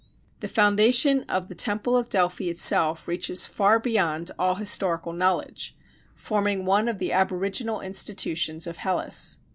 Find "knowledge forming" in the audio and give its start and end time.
5.13-6.65